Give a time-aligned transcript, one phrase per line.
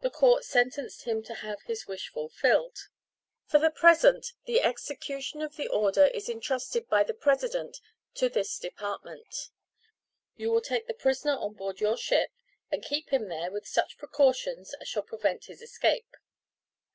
[0.00, 2.88] The Court sentenced him to have his wish fulfilled.
[3.44, 7.76] For the present, the execution of the order is intrusted by the President
[8.14, 9.50] to this Department.
[10.36, 12.30] You will take the prisoner on board your ship,
[12.70, 16.16] and keep him there with such precautions as shall prevent his escape.